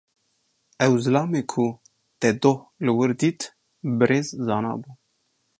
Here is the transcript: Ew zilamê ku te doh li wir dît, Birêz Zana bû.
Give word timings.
Ew 0.85 0.93
zilamê 1.03 1.41
ku 1.51 1.65
te 2.19 2.29
doh 2.41 2.59
li 2.83 2.91
wir 2.97 3.11
dît, 3.19 3.41
Birêz 3.97 4.27
Zana 4.47 4.73
bû. 4.81 4.89